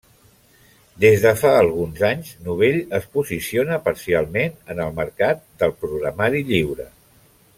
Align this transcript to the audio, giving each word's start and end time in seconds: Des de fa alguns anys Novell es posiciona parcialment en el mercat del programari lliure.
Des 1.03 1.25
de 1.25 1.33
fa 1.41 1.51
alguns 1.57 1.99
anys 2.09 2.31
Novell 2.47 2.79
es 3.01 3.05
posiciona 3.17 3.79
parcialment 3.91 4.57
en 4.75 4.83
el 4.89 4.97
mercat 5.01 5.47
del 5.63 5.77
programari 5.85 6.45
lliure. 6.51 6.89